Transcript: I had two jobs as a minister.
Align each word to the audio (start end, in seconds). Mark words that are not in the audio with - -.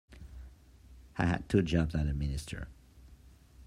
I 1.19 1.25
had 1.27 1.47
two 1.47 1.61
jobs 1.61 1.93
as 1.93 2.07
a 2.07 2.13
minister. 2.15 2.69